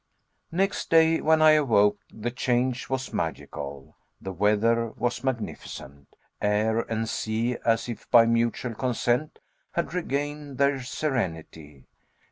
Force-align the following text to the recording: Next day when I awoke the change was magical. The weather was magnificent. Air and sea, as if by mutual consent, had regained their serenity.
Next 0.51 0.89
day 0.89 1.21
when 1.21 1.43
I 1.43 1.51
awoke 1.51 1.99
the 2.11 2.31
change 2.31 2.89
was 2.89 3.13
magical. 3.13 3.97
The 4.19 4.33
weather 4.33 4.87
was 4.87 5.23
magnificent. 5.23 6.07
Air 6.41 6.79
and 6.79 7.07
sea, 7.07 7.57
as 7.63 7.87
if 7.87 8.09
by 8.09 8.25
mutual 8.25 8.73
consent, 8.73 9.37
had 9.73 9.93
regained 9.93 10.57
their 10.57 10.81
serenity. 10.81 11.85